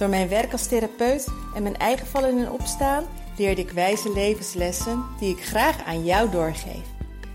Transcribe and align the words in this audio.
Door 0.00 0.08
mijn 0.08 0.28
werk 0.28 0.52
als 0.52 0.66
therapeut 0.66 1.28
en 1.54 1.62
mijn 1.62 1.76
eigen 1.76 2.06
vallen 2.06 2.38
en 2.38 2.50
opstaan 2.50 3.04
leerde 3.36 3.60
ik 3.60 3.70
wijze 3.70 4.12
levenslessen 4.12 5.04
die 5.18 5.36
ik 5.36 5.44
graag 5.44 5.84
aan 5.84 6.04
jou 6.04 6.30
doorgeef. 6.30 6.84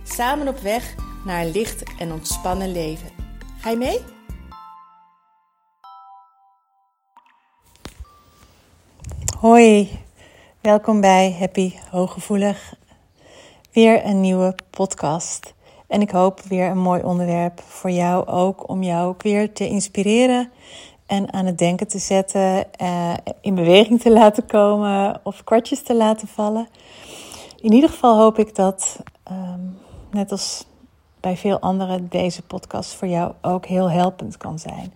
Samen 0.04 0.48
op 0.48 0.58
weg 0.58 0.96
naar 1.26 1.42
een 1.42 1.52
licht 1.52 1.84
en 2.00 2.12
ontspannen 2.12 2.72
leven. 2.72 3.10
Ga 3.60 3.70
je 3.70 3.78
mee? 3.78 4.00
Hoi, 9.40 10.00
welkom 10.62 11.02
bij 11.02 11.36
Happy 11.40 11.74
Hooggevoelig. 11.90 12.74
Weer 13.72 14.06
een 14.06 14.22
nieuwe 14.22 14.56
podcast. 14.70 15.54
En 15.88 16.02
ik 16.02 16.10
hoop 16.10 16.42
weer 16.42 16.70
een 16.70 16.82
mooi 16.82 17.04
onderwerp 17.04 17.62
voor 17.62 17.92
jou 17.92 18.28
ook, 18.28 18.70
om 18.70 18.84
jou 18.84 19.08
ook 19.08 19.24
weer 19.24 19.54
te 19.54 19.68
inspireren 19.68 20.52
en 21.06 21.34
aan 21.34 21.46
het 21.46 21.58
denken 21.58 21.88
te 21.88 22.00
zetten, 22.00 22.66
uh, 22.82 23.14
in 23.42 23.56
beweging 23.56 24.02
te 24.02 24.12
laten 24.12 24.46
komen 24.46 25.20
of 25.24 25.44
kwartjes 25.44 25.82
te 25.82 25.96
laten 25.96 26.28
vallen. 26.28 26.68
In 27.62 27.74
ieder 27.74 27.90
geval 27.90 28.18
hoop 28.18 28.40
ik 28.40 28.56
dat, 28.56 29.00
um, 29.32 29.78
net 30.12 30.32
als 30.32 30.66
bij 31.20 31.38
veel 31.38 31.60
anderen, 31.60 32.08
deze 32.10 32.42
podcast 32.42 32.94
voor 32.94 33.08
jou 33.08 33.34
ook 33.42 33.66
heel 33.66 33.90
helpend 33.90 34.38
kan 34.38 34.60
zijn. 34.60 34.94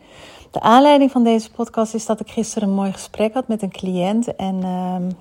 De 0.51 0.61
aanleiding 0.61 1.11
van 1.11 1.23
deze 1.23 1.51
podcast 1.51 1.93
is 1.93 2.05
dat 2.05 2.19
ik 2.19 2.29
gisteren 2.29 2.69
een 2.69 2.75
mooi 2.75 2.91
gesprek 2.91 3.33
had 3.33 3.47
met 3.47 3.61
een 3.61 3.71
cliënt. 3.71 4.35
En 4.35 4.63
um, 4.65 5.11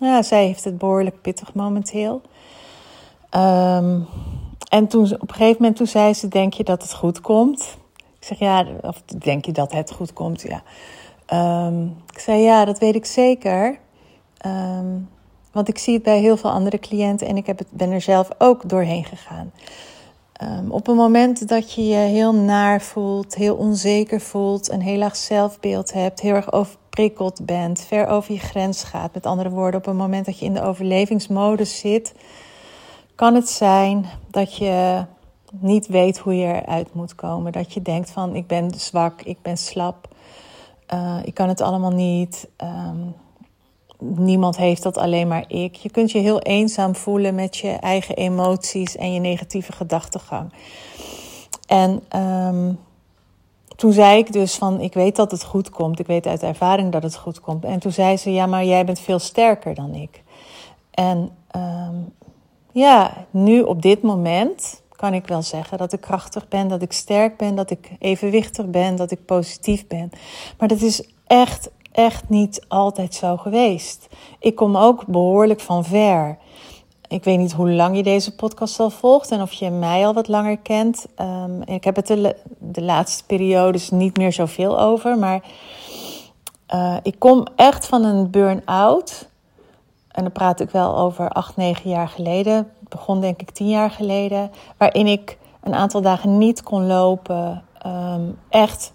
ja, 0.00 0.22
zij 0.22 0.46
heeft 0.46 0.64
het 0.64 0.78
behoorlijk 0.78 1.20
pittig 1.20 1.54
momenteel. 1.54 2.20
Um, 3.36 4.06
en 4.68 4.86
toen, 4.88 5.04
op 5.04 5.28
een 5.28 5.34
gegeven 5.34 5.56
moment 5.58 5.76
toen 5.76 5.86
zei 5.86 6.14
ze, 6.14 6.28
denk 6.28 6.54
je 6.54 6.64
dat 6.64 6.82
het 6.82 6.94
goed 6.94 7.20
komt? 7.20 7.76
Ik 8.22 8.28
zeg, 8.28 8.38
ja, 8.38 8.66
of 8.80 9.02
denk 9.02 9.44
je 9.44 9.52
dat 9.52 9.72
het 9.72 9.90
goed 9.90 10.12
komt? 10.12 10.42
Ja. 10.42 10.62
Um, 11.66 11.96
ik 12.12 12.18
zei, 12.18 12.42
ja, 12.42 12.64
dat 12.64 12.78
weet 12.78 12.94
ik 12.94 13.04
zeker. 13.04 13.78
Um, 14.46 15.08
want 15.52 15.68
ik 15.68 15.78
zie 15.78 15.94
het 15.94 16.02
bij 16.02 16.18
heel 16.18 16.36
veel 16.36 16.50
andere 16.50 16.78
cliënten 16.78 17.26
en 17.26 17.36
ik 17.36 17.46
heb 17.46 17.58
het, 17.58 17.70
ben 17.70 17.90
er 17.90 18.00
zelf 18.00 18.28
ook 18.38 18.68
doorheen 18.68 19.04
gegaan. 19.04 19.52
Um, 20.42 20.70
op 20.70 20.88
een 20.88 20.96
moment 20.96 21.48
dat 21.48 21.72
je 21.72 21.86
je 21.86 21.96
heel 21.96 22.34
naar 22.34 22.80
voelt, 22.80 23.34
heel 23.34 23.56
onzeker 23.56 24.20
voelt, 24.20 24.70
een 24.70 24.82
heel 24.82 24.98
laag 24.98 25.16
zelfbeeld 25.16 25.92
hebt, 25.92 26.20
heel 26.20 26.34
erg 26.34 26.52
overprikkeld 26.52 27.46
bent, 27.46 27.80
ver 27.80 28.06
over 28.06 28.32
je 28.32 28.40
grens 28.40 28.84
gaat. 28.84 29.14
Met 29.14 29.26
andere 29.26 29.50
woorden, 29.50 29.80
op 29.80 29.86
een 29.86 29.96
moment 29.96 30.26
dat 30.26 30.38
je 30.38 30.44
in 30.44 30.54
de 30.54 30.62
overlevingsmodus 30.62 31.78
zit, 31.78 32.14
kan 33.14 33.34
het 33.34 33.48
zijn 33.48 34.06
dat 34.30 34.56
je 34.56 35.04
niet 35.60 35.86
weet 35.86 36.18
hoe 36.18 36.36
je 36.36 36.62
eruit 36.62 36.94
moet 36.94 37.14
komen. 37.14 37.52
Dat 37.52 37.72
je 37.72 37.82
denkt 37.82 38.10
van 38.10 38.34
ik 38.34 38.46
ben 38.46 38.74
zwak, 38.74 39.22
ik 39.22 39.42
ben 39.42 39.56
slap, 39.56 40.08
uh, 40.94 41.18
ik 41.24 41.34
kan 41.34 41.48
het 41.48 41.60
allemaal 41.60 41.92
niet. 41.92 42.48
Um, 42.62 43.14
niemand 43.98 44.56
heeft 44.56 44.82
dat, 44.82 44.96
alleen 44.96 45.28
maar 45.28 45.44
ik. 45.48 45.74
Je 45.74 45.90
kunt 45.90 46.10
je 46.10 46.18
heel 46.18 46.40
eenzaam 46.40 46.94
voelen 46.94 47.34
met 47.34 47.56
je 47.56 47.70
eigen 47.70 48.16
emoties 48.16 48.96
en 48.96 49.12
je 49.12 49.20
negatieve 49.20 49.72
gedachtegang. 49.72 50.52
En 51.66 52.02
um, 52.20 52.78
toen 53.76 53.92
zei 53.92 54.18
ik 54.18 54.32
dus 54.32 54.54
van, 54.54 54.80
ik 54.80 54.94
weet 54.94 55.16
dat 55.16 55.30
het 55.30 55.44
goed 55.44 55.70
komt. 55.70 55.98
Ik 55.98 56.06
weet 56.06 56.26
uit 56.26 56.42
ervaring 56.42 56.92
dat 56.92 57.02
het 57.02 57.16
goed 57.16 57.40
komt. 57.40 57.64
En 57.64 57.78
toen 57.78 57.92
zei 57.92 58.16
ze, 58.16 58.32
ja, 58.32 58.46
maar 58.46 58.64
jij 58.64 58.84
bent 58.84 59.00
veel 59.00 59.18
sterker 59.18 59.74
dan 59.74 59.94
ik. 59.94 60.22
En 60.90 61.30
um, 61.56 62.12
ja, 62.72 63.26
nu 63.30 63.62
op 63.62 63.82
dit 63.82 64.02
moment 64.02 64.81
kan 65.02 65.14
ik 65.14 65.26
wel 65.26 65.42
zeggen 65.42 65.78
dat 65.78 65.92
ik 65.92 66.00
krachtig 66.00 66.48
ben, 66.48 66.68
dat 66.68 66.82
ik 66.82 66.92
sterk 66.92 67.36
ben, 67.36 67.54
dat 67.54 67.70
ik 67.70 67.90
evenwichtig 67.98 68.66
ben, 68.66 68.96
dat 68.96 69.10
ik 69.10 69.24
positief 69.24 69.86
ben. 69.86 70.10
Maar 70.58 70.68
dat 70.68 70.80
is 70.80 71.08
echt, 71.26 71.70
echt 71.92 72.28
niet 72.28 72.64
altijd 72.68 73.14
zo 73.14 73.36
geweest. 73.36 74.08
Ik 74.38 74.54
kom 74.54 74.76
ook 74.76 75.06
behoorlijk 75.06 75.60
van 75.60 75.84
ver. 75.84 76.38
Ik 77.08 77.24
weet 77.24 77.38
niet 77.38 77.52
hoe 77.52 77.70
lang 77.70 77.96
je 77.96 78.02
deze 78.02 78.34
podcast 78.34 78.80
al 78.80 78.90
volgt 78.90 79.30
en 79.30 79.42
of 79.42 79.52
je 79.52 79.70
mij 79.70 80.06
al 80.06 80.14
wat 80.14 80.28
langer 80.28 80.58
kent. 80.58 81.06
Um, 81.20 81.62
ik 81.62 81.84
heb 81.84 81.96
het 81.96 82.06
de, 82.58 82.82
laatste 82.82 83.24
periodes 83.24 83.90
niet 83.90 84.16
meer 84.16 84.32
zoveel 84.32 84.80
over, 84.80 85.18
maar 85.18 85.44
uh, 86.74 86.96
ik 87.02 87.14
kom 87.18 87.46
echt 87.56 87.86
van 87.86 88.04
een 88.04 88.30
burn-out. 88.30 89.30
En 90.12 90.22
dan 90.22 90.32
praat 90.32 90.60
ik 90.60 90.70
wel 90.70 90.96
over 90.96 91.28
acht, 91.28 91.56
negen 91.56 91.90
jaar 91.90 92.08
geleden 92.08 92.70
begon 92.92 93.20
denk 93.20 93.40
ik 93.40 93.50
tien 93.50 93.68
jaar 93.68 93.90
geleden, 93.90 94.50
waarin 94.76 95.06
ik 95.06 95.38
een 95.62 95.74
aantal 95.74 96.00
dagen 96.00 96.38
niet 96.38 96.62
kon 96.62 96.86
lopen. 96.86 97.62
Um, 97.86 98.38
echt 98.48 98.92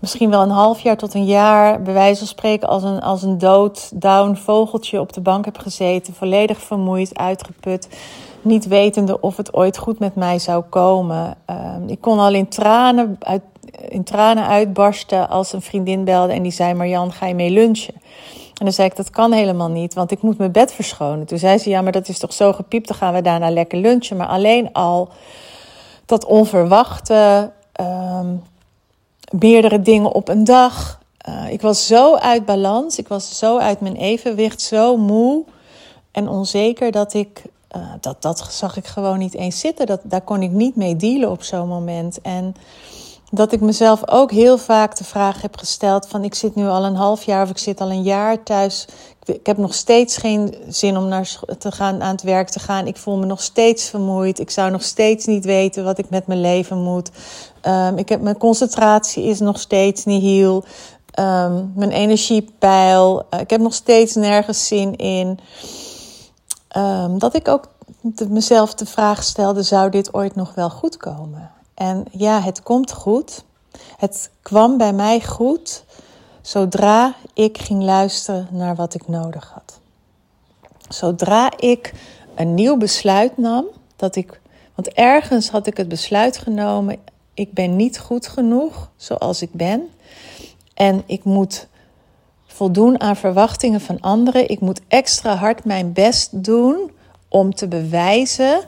misschien 0.00 0.30
wel 0.30 0.42
een 0.42 0.50
half 0.50 0.80
jaar 0.80 0.96
tot 0.96 1.14
een 1.14 1.24
jaar, 1.24 1.82
bij 1.82 1.92
wijze 1.92 2.18
van 2.18 2.26
spreken, 2.26 2.68
als 2.68 2.82
een, 2.82 3.00
als 3.00 3.22
een 3.22 3.38
dood, 3.38 3.90
down 3.94 4.34
vogeltje 4.34 5.00
op 5.00 5.12
de 5.12 5.20
bank 5.20 5.44
heb 5.44 5.58
gezeten. 5.58 6.14
Volledig 6.14 6.58
vermoeid, 6.58 7.18
uitgeput. 7.18 7.88
Niet 8.42 8.66
wetende 8.66 9.20
of 9.20 9.36
het 9.36 9.54
ooit 9.54 9.78
goed 9.78 9.98
met 9.98 10.14
mij 10.14 10.38
zou 10.38 10.62
komen. 10.62 11.36
Um, 11.50 11.88
ik 11.88 12.00
kon 12.00 12.18
al 12.18 12.34
in 12.34 12.48
tranen, 12.48 13.16
uit, 13.18 13.42
in 13.88 14.04
tranen 14.04 14.46
uitbarsten 14.46 15.28
als 15.28 15.52
een 15.52 15.62
vriendin 15.62 16.04
belde 16.04 16.32
en 16.32 16.42
die 16.42 16.52
zei: 16.52 16.74
Marjan, 16.74 17.12
ga 17.12 17.26
je 17.26 17.34
mee 17.34 17.50
lunchen? 17.50 17.94
En 18.60 18.66
dan 18.66 18.74
zei 18.74 18.88
ik, 18.88 18.96
dat 18.96 19.10
kan 19.10 19.32
helemaal 19.32 19.68
niet, 19.68 19.94
want 19.94 20.10
ik 20.10 20.22
moet 20.22 20.38
mijn 20.38 20.52
bed 20.52 20.72
verschonen. 20.72 21.26
Toen 21.26 21.38
zei 21.38 21.58
ze, 21.58 21.70
ja, 21.70 21.82
maar 21.82 21.92
dat 21.92 22.08
is 22.08 22.18
toch 22.18 22.32
zo 22.32 22.52
gepiept, 22.52 22.88
dan 22.88 22.96
gaan 22.96 23.14
we 23.14 23.22
daarna 23.22 23.50
lekker 23.50 23.78
lunchen. 23.78 24.16
Maar 24.16 24.26
alleen 24.26 24.72
al 24.72 25.08
dat 26.06 26.24
onverwachte, 26.24 27.50
um, 27.80 28.42
meerdere 29.32 29.82
dingen 29.82 30.12
op 30.12 30.28
een 30.28 30.44
dag. 30.44 31.00
Uh, 31.28 31.52
ik 31.52 31.60
was 31.60 31.86
zo 31.86 32.16
uit 32.16 32.44
balans, 32.44 32.98
ik 32.98 33.08
was 33.08 33.38
zo 33.38 33.58
uit 33.58 33.80
mijn 33.80 33.96
evenwicht, 33.96 34.60
zo 34.60 34.96
moe 34.96 35.44
en 36.10 36.28
onzeker 36.28 36.90
dat 36.90 37.14
ik, 37.14 37.42
uh, 37.76 37.82
dat, 38.00 38.22
dat 38.22 38.46
zag 38.50 38.76
ik 38.76 38.86
gewoon 38.86 39.18
niet 39.18 39.34
eens 39.34 39.60
zitten. 39.60 39.86
Dat, 39.86 40.00
daar 40.02 40.22
kon 40.22 40.42
ik 40.42 40.50
niet 40.50 40.76
mee 40.76 40.96
dealen 40.96 41.30
op 41.30 41.42
zo'n 41.42 41.68
moment. 41.68 42.20
En 42.20 42.54
dat 43.30 43.52
ik 43.52 43.60
mezelf 43.60 44.08
ook 44.08 44.30
heel 44.30 44.58
vaak 44.58 44.96
de 44.96 45.04
vraag 45.04 45.42
heb 45.42 45.56
gesteld 45.56 46.08
van 46.08 46.24
ik 46.24 46.34
zit 46.34 46.54
nu 46.54 46.66
al 46.66 46.84
een 46.84 46.94
half 46.94 47.24
jaar 47.24 47.42
of 47.42 47.50
ik 47.50 47.58
zit 47.58 47.80
al 47.80 47.90
een 47.90 48.02
jaar 48.02 48.42
thuis. 48.42 48.86
Ik 49.24 49.46
heb 49.46 49.56
nog 49.56 49.74
steeds 49.74 50.16
geen 50.16 50.54
zin 50.68 50.96
om 50.96 51.08
naar 51.08 51.38
te 51.58 51.72
gaan, 51.72 52.02
aan 52.02 52.12
het 52.12 52.22
werk 52.22 52.48
te 52.48 52.58
gaan. 52.58 52.86
Ik 52.86 52.96
voel 52.96 53.16
me 53.16 53.26
nog 53.26 53.42
steeds 53.42 53.88
vermoeid. 53.88 54.38
Ik 54.38 54.50
zou 54.50 54.70
nog 54.70 54.82
steeds 54.82 55.26
niet 55.26 55.44
weten 55.44 55.84
wat 55.84 55.98
ik 55.98 56.10
met 56.10 56.26
mijn 56.26 56.40
leven 56.40 56.78
moet. 56.78 57.10
Um, 57.66 57.98
ik 57.98 58.08
heb, 58.08 58.20
mijn 58.20 58.38
concentratie 58.38 59.24
is 59.24 59.40
nog 59.40 59.60
steeds 59.60 60.04
niet 60.04 60.22
heel. 60.22 60.64
Um, 61.18 61.72
mijn 61.74 61.90
energiepeil. 61.90 63.26
Uh, 63.34 63.40
ik 63.40 63.50
heb 63.50 63.60
nog 63.60 63.74
steeds 63.74 64.14
nergens 64.14 64.66
zin 64.66 64.96
in. 64.96 65.38
Um, 66.76 67.18
dat 67.18 67.34
ik 67.34 67.48
ook 67.48 67.68
mezelf 68.28 68.74
de 68.74 68.86
vraag 68.86 69.22
stelde: 69.22 69.62
zou 69.62 69.90
dit 69.90 70.14
ooit 70.14 70.34
nog 70.34 70.54
wel 70.54 70.70
goed 70.70 70.96
komen? 70.96 71.50
En 71.80 72.04
ja, 72.10 72.40
het 72.40 72.62
komt 72.62 72.92
goed. 72.92 73.44
Het 73.96 74.30
kwam 74.42 74.76
bij 74.76 74.92
mij 74.92 75.20
goed 75.20 75.84
zodra 76.40 77.14
ik 77.34 77.58
ging 77.58 77.82
luisteren 77.82 78.48
naar 78.50 78.74
wat 78.74 78.94
ik 78.94 79.08
nodig 79.08 79.50
had. 79.54 79.80
Zodra 80.88 81.58
ik 81.58 81.92
een 82.34 82.54
nieuw 82.54 82.76
besluit 82.76 83.36
nam, 83.36 83.64
dat 83.96 84.16
ik, 84.16 84.40
want 84.74 84.88
ergens 84.88 85.50
had 85.50 85.66
ik 85.66 85.76
het 85.76 85.88
besluit 85.88 86.38
genomen, 86.38 86.96
ik 87.34 87.52
ben 87.52 87.76
niet 87.76 87.98
goed 87.98 88.26
genoeg 88.26 88.90
zoals 88.96 89.42
ik 89.42 89.52
ben. 89.52 89.88
En 90.74 91.02
ik 91.06 91.24
moet 91.24 91.66
voldoen 92.46 93.00
aan 93.00 93.16
verwachtingen 93.16 93.80
van 93.80 94.00
anderen. 94.00 94.48
Ik 94.48 94.60
moet 94.60 94.80
extra 94.88 95.34
hard 95.34 95.64
mijn 95.64 95.92
best 95.92 96.44
doen 96.44 96.90
om 97.28 97.54
te 97.54 97.68
bewijzen 97.68 98.60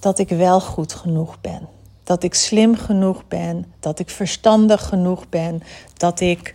dat 0.00 0.18
ik 0.18 0.28
wel 0.28 0.60
goed 0.60 0.92
genoeg 0.92 1.40
ben 1.40 1.74
dat 2.06 2.22
ik 2.22 2.34
slim 2.34 2.76
genoeg 2.76 3.28
ben, 3.28 3.72
dat 3.80 3.98
ik 3.98 4.10
verstandig 4.10 4.86
genoeg 4.86 5.28
ben, 5.28 5.62
dat 5.96 6.20
ik 6.20 6.54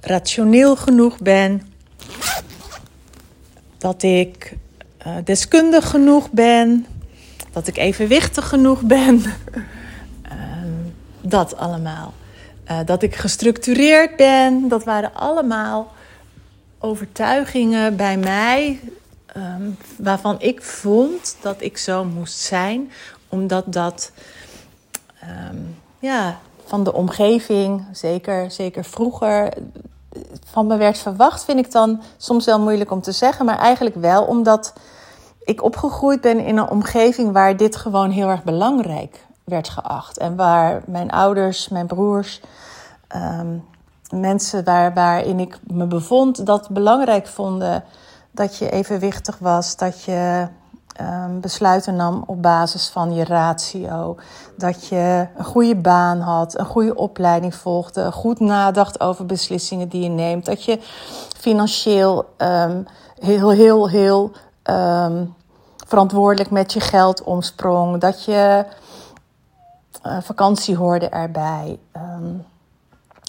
rationeel 0.00 0.76
genoeg 0.76 1.18
ben, 1.18 1.62
dat 3.78 4.02
ik 4.02 4.56
uh, 5.06 5.14
deskundig 5.24 5.90
genoeg 5.90 6.30
ben, 6.30 6.86
dat 7.52 7.66
ik 7.66 7.76
evenwichtig 7.76 8.48
genoeg 8.48 8.80
ben. 8.80 9.14
uh, 9.16 9.32
dat 11.20 11.56
allemaal. 11.56 12.14
Uh, 12.70 12.78
dat 12.84 13.02
ik 13.02 13.14
gestructureerd 13.14 14.16
ben, 14.16 14.68
dat 14.68 14.84
waren 14.84 15.14
allemaal 15.14 15.92
overtuigingen 16.78 17.96
bij 17.96 18.16
mij 18.16 18.80
ehm, 19.26 19.70
waarvan 19.96 20.40
ik 20.40 20.62
vond 20.62 21.36
dat 21.40 21.62
ik 21.62 21.78
zo 21.78 22.04
moest 22.04 22.38
zijn, 22.38 22.90
omdat 23.28 23.72
dat 23.72 24.12
ehm, 25.26 25.56
ja, 25.98 26.38
van 26.64 26.84
de 26.84 26.92
omgeving, 26.92 27.84
zeker, 27.92 28.50
zeker 28.50 28.84
vroeger, 28.84 29.52
van 30.44 30.66
me 30.66 30.76
werd 30.76 30.98
verwacht, 30.98 31.44
vind 31.44 31.58
ik 31.58 31.72
dan 31.72 32.02
soms 32.16 32.44
wel 32.44 32.60
moeilijk 32.60 32.90
om 32.90 33.00
te 33.00 33.12
zeggen, 33.12 33.44
maar 33.44 33.58
eigenlijk 33.58 33.96
wel 33.96 34.24
omdat 34.24 34.72
ik 35.44 35.62
opgegroeid 35.62 36.20
ben 36.20 36.38
in 36.38 36.56
een 36.56 36.70
omgeving 36.70 37.32
waar 37.32 37.56
dit 37.56 37.76
gewoon 37.76 38.10
heel 38.10 38.28
erg 38.28 38.44
belangrijk 38.44 39.26
werd 39.44 39.68
geacht. 39.68 40.18
En 40.18 40.36
waar 40.36 40.82
mijn 40.86 41.10
ouders, 41.10 41.68
mijn 41.68 41.86
broers, 41.86 42.40
um, 43.16 43.64
mensen 44.10 44.64
waar, 44.64 44.94
waarin 44.94 45.40
ik 45.40 45.58
me 45.66 45.86
bevond, 45.86 46.46
dat 46.46 46.68
belangrijk 46.68 47.26
vonden 47.26 47.84
dat 48.30 48.56
je 48.56 48.70
evenwichtig 48.70 49.38
was, 49.38 49.76
dat 49.76 50.02
je 50.02 50.48
um, 51.00 51.40
besluiten 51.40 51.96
nam 51.96 52.22
op 52.26 52.42
basis 52.42 52.88
van 52.88 53.14
je 53.14 53.24
ratio, 53.24 54.16
dat 54.56 54.86
je 54.86 55.26
een 55.36 55.44
goede 55.44 55.76
baan 55.76 56.20
had, 56.20 56.58
een 56.58 56.66
goede 56.66 56.94
opleiding 56.94 57.54
volgde, 57.54 58.12
goed 58.12 58.40
nadacht 58.40 59.00
over 59.00 59.26
beslissingen 59.26 59.88
die 59.88 60.02
je 60.02 60.08
neemt, 60.08 60.44
dat 60.44 60.64
je 60.64 60.80
financieel 61.36 62.34
um, 62.38 62.86
heel, 63.18 63.50
heel, 63.50 63.88
heel 63.88 64.32
um, 64.64 65.34
verantwoordelijk 65.86 66.50
met 66.50 66.72
je 66.72 66.80
geld 66.80 67.22
omsprong, 67.22 68.00
dat 68.00 68.24
je 68.24 68.64
uh, 70.06 70.16
vakantie 70.20 70.76
hoorde 70.76 71.08
erbij. 71.08 71.78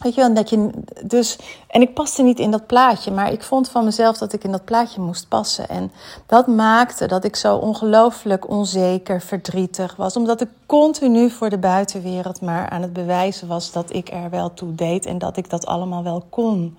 Weet 0.07 0.15
je 0.15 0.33
wel, 0.33 0.43
je 0.45 0.69
dus. 1.03 1.37
En 1.67 1.81
ik 1.81 1.93
paste 1.93 2.23
niet 2.23 2.39
in 2.39 2.51
dat 2.51 2.65
plaatje, 2.65 3.11
maar 3.11 3.31
ik 3.31 3.43
vond 3.43 3.69
van 3.69 3.83
mezelf 3.83 4.17
dat 4.17 4.33
ik 4.33 4.43
in 4.43 4.51
dat 4.51 4.65
plaatje 4.65 5.01
moest 5.01 5.27
passen. 5.27 5.69
En 5.69 5.91
dat 6.25 6.47
maakte 6.47 7.07
dat 7.07 7.23
ik 7.23 7.35
zo 7.35 7.55
ongelooflijk 7.55 8.49
onzeker, 8.49 9.21
verdrietig 9.21 9.95
was. 9.95 10.15
Omdat 10.15 10.41
ik 10.41 10.49
continu 10.65 11.29
voor 11.29 11.49
de 11.49 11.57
buitenwereld 11.57 12.41
maar 12.41 12.69
aan 12.69 12.81
het 12.81 12.93
bewijzen 12.93 13.47
was 13.47 13.71
dat 13.71 13.93
ik 13.93 14.11
er 14.11 14.29
wel 14.29 14.53
toe 14.53 14.75
deed 14.75 15.05
en 15.05 15.17
dat 15.17 15.37
ik 15.37 15.49
dat 15.49 15.65
allemaal 15.65 16.03
wel 16.03 16.23
kon. 16.29 16.77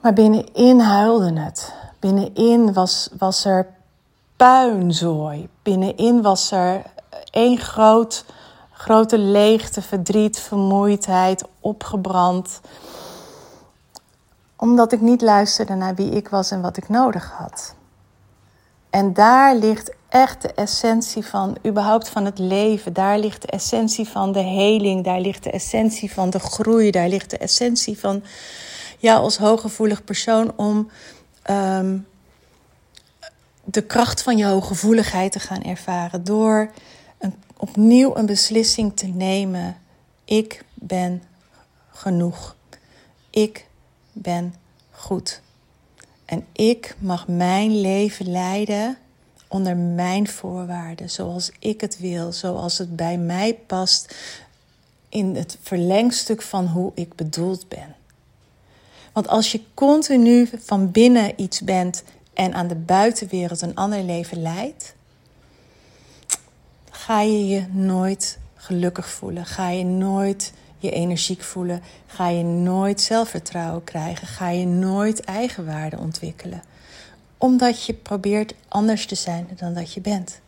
Maar 0.00 0.12
binnenin 0.12 0.80
huilde 0.80 1.40
het. 1.40 1.74
Binnenin 2.00 2.72
was, 2.72 3.08
was 3.18 3.44
er 3.44 3.66
puinzooi. 4.36 5.48
Binnenin 5.62 6.22
was 6.22 6.50
er 6.50 6.82
één 7.30 7.58
groot 7.58 8.24
grote 8.76 9.18
leegte, 9.18 9.82
verdriet, 9.82 10.38
vermoeidheid, 10.38 11.44
opgebrand. 11.60 12.60
Omdat 14.56 14.92
ik 14.92 15.00
niet 15.00 15.22
luisterde 15.22 15.74
naar 15.74 15.94
wie 15.94 16.10
ik 16.10 16.28
was 16.28 16.50
en 16.50 16.60
wat 16.60 16.76
ik 16.76 16.88
nodig 16.88 17.32
had. 17.38 17.74
En 18.90 19.12
daar 19.12 19.56
ligt 19.56 19.94
echt 20.08 20.42
de 20.42 20.54
essentie 20.54 21.26
van 21.26 21.56
überhaupt 21.66 22.08
van 22.08 22.24
het 22.24 22.38
leven. 22.38 22.92
Daar 22.92 23.18
ligt 23.18 23.42
de 23.42 23.48
essentie 23.48 24.08
van 24.08 24.32
de 24.32 24.42
heling. 24.42 25.04
Daar 25.04 25.20
ligt 25.20 25.44
de 25.44 25.50
essentie 25.50 26.12
van 26.12 26.30
de 26.30 26.38
groei. 26.38 26.90
Daar 26.90 27.08
ligt 27.08 27.30
de 27.30 27.38
essentie 27.38 27.98
van 27.98 28.22
jou 28.98 29.20
als 29.20 29.38
hooggevoelig 29.38 30.04
persoon 30.04 30.52
om 30.56 30.90
um, 31.50 32.06
de 33.64 33.82
kracht 33.82 34.22
van 34.22 34.36
je 34.36 34.44
hooggevoeligheid 34.44 35.32
te 35.32 35.40
gaan 35.40 35.62
ervaren. 35.62 36.24
Door 36.24 36.70
opnieuw 37.56 38.16
een 38.16 38.26
beslissing 38.26 38.96
te 38.96 39.06
nemen. 39.06 39.76
Ik 40.24 40.64
ben 40.74 41.22
genoeg. 41.90 42.56
Ik 43.30 43.66
ben 44.12 44.54
goed. 44.90 45.40
En 46.24 46.46
ik 46.52 46.96
mag 46.98 47.28
mijn 47.28 47.80
leven 47.80 48.30
leiden 48.30 48.98
onder 49.48 49.76
mijn 49.76 50.28
voorwaarden, 50.28 51.10
zoals 51.10 51.50
ik 51.58 51.80
het 51.80 51.98
wil, 51.98 52.32
zoals 52.32 52.78
het 52.78 52.96
bij 52.96 53.18
mij 53.18 53.54
past 53.66 54.14
in 55.08 55.36
het 55.36 55.58
verlengstuk 55.62 56.42
van 56.42 56.66
hoe 56.66 56.92
ik 56.94 57.14
bedoeld 57.14 57.68
ben. 57.68 57.94
Want 59.12 59.28
als 59.28 59.52
je 59.52 59.60
continu 59.74 60.48
van 60.58 60.90
binnen 60.90 61.40
iets 61.40 61.60
bent 61.60 62.02
en 62.34 62.54
aan 62.54 62.68
de 62.68 62.74
buitenwereld 62.74 63.60
een 63.60 63.74
ander 63.74 64.02
leven 64.02 64.42
leidt, 64.42 64.95
ga 67.06 67.20
je 67.20 67.48
je 67.48 67.66
nooit 67.70 68.38
gelukkig 68.54 69.08
voelen. 69.08 69.46
Ga 69.46 69.68
je 69.68 69.84
nooit 69.84 70.52
je 70.78 70.90
energiek 70.90 71.42
voelen. 71.42 71.82
Ga 72.06 72.28
je 72.28 72.42
nooit 72.42 73.00
zelfvertrouwen 73.00 73.84
krijgen. 73.84 74.26
Ga 74.26 74.48
je 74.50 74.66
nooit 74.66 75.20
eigenwaarde 75.20 75.98
ontwikkelen. 75.98 76.62
Omdat 77.38 77.84
je 77.84 77.94
probeert 77.94 78.54
anders 78.68 79.06
te 79.06 79.14
zijn 79.14 79.48
dan 79.56 79.74
dat 79.74 79.92
je 79.92 80.00
bent. 80.00 80.40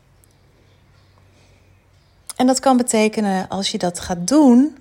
En 2.37 2.47
dat 2.47 2.61
kan 2.61 2.77
betekenen 2.77 3.49
als 3.49 3.71
je 3.71 3.79
dat 3.79 4.01
gaat 4.01 4.27
doen, 4.27 4.77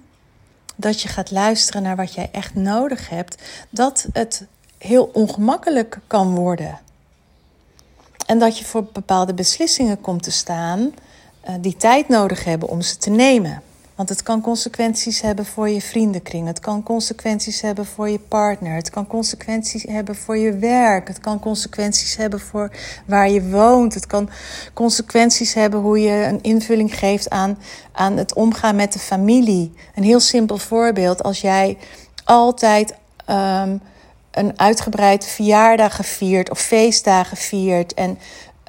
dat 0.76 1.02
je 1.02 1.08
gaat 1.08 1.32
luisteren 1.32 1.84
naar 1.84 1.96
wat 1.96 2.14
jij 2.14 2.30
echt 2.32 2.56
nodig 2.56 3.10
hebt, 3.10 3.44
dat 3.70 4.08
het 4.14 4.46
heel 4.78 5.10
ongemakkelijk 5.14 6.00
kan 6.08 6.36
worden. 6.36 6.80
En 8.26 8.40
dat 8.40 8.58
je 8.58 8.66
voor 8.66 8.84
bepaalde 8.84 9.34
beslissingen 9.34 10.02
komt 10.02 10.24
te 10.24 10.32
staan 10.32 10.94
die 11.60 11.78
tijd 11.78 12.08
nodig 12.08 12.44
hebben 12.44 12.70
om 12.70 12.82
ze 12.82 12.98
te 12.98 13.10
nemen. 13.10 13.62
Want 13.98 14.10
het 14.10 14.24
kan 14.24 14.42
consequenties 14.42 15.22
hebben 15.22 15.46
voor 15.46 15.70
je 15.70 15.82
vriendenkring. 15.82 16.48
Het 16.48 16.60
kan 16.60 16.84
consequenties 16.84 17.62
hebben 17.62 17.86
voor 17.86 18.10
je 18.10 18.20
partner. 18.20 18.76
Het 18.76 18.90
kan 18.90 19.08
consequenties 19.08 19.84
hebben 19.84 20.16
voor 20.16 20.38
je 20.38 20.58
werk. 20.58 21.08
Het 21.08 21.20
kan 21.20 21.40
consequenties 21.40 22.16
hebben 22.16 22.40
voor 22.40 22.72
waar 23.06 23.30
je 23.30 23.50
woont. 23.50 23.94
Het 23.94 24.08
kan 24.08 24.30
consequenties 24.74 25.54
hebben 25.54 25.80
hoe 25.80 26.00
je 26.00 26.26
een 26.26 26.42
invulling 26.42 26.98
geeft 26.98 27.30
aan, 27.30 27.58
aan 27.92 28.18
het 28.18 28.34
omgaan 28.34 28.76
met 28.76 28.94
de 28.94 29.00
familie. 29.00 29.74
Een 29.96 30.04
heel 30.04 30.20
simpel 30.20 30.58
voorbeeld. 30.58 31.24
Als 31.24 31.42
jij 31.42 31.78
altijd 32.24 32.94
um, 33.30 33.82
een 34.32 34.60
uitgebreid 34.60 35.26
verjaardag 35.26 36.06
viert 36.06 36.50
of 36.50 36.60
feestdagen 36.60 37.38
viert. 37.38 37.94
En 37.94 38.18